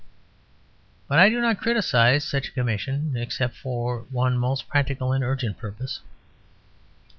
But 1.07 1.19
I 1.19 1.29
do 1.29 1.39
not 1.41 1.59
criticise 1.59 2.23
such 2.23 2.47
a 2.47 2.51
Commission 2.53 3.13
except 3.15 3.55
for 3.55 3.99
one 4.09 4.35
most 4.35 4.67
practical 4.67 5.13
and 5.13 5.23
urgent 5.23 5.59
purpose. 5.59 5.99